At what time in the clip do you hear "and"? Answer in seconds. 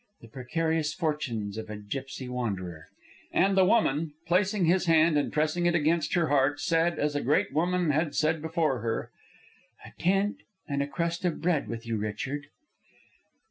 3.31-3.55, 5.15-5.31, 10.67-10.81